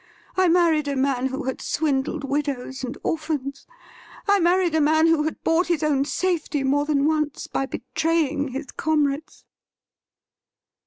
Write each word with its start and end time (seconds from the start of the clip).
I 0.35 0.47
married 0.47 0.87
a 0.87 0.95
man 0.95 1.27
who 1.27 1.43
had 1.43 1.61
swindled 1.61 2.23
widows 2.23 2.83
and 2.83 2.97
orphans. 3.03 3.67
I 4.27 4.39
married 4.39 4.73
a 4.73 4.81
man 4.81 5.05
who 5.05 5.21
had 5.25 5.43
bought 5.43 5.67
his 5.67 5.83
own 5.83 6.05
safety 6.05 6.63
more 6.63 6.85
than 6.87 7.05
once 7.05 7.45
by 7.45 7.67
betraying 7.67 8.47
his 8.47 8.71
comrades.' 8.71 9.45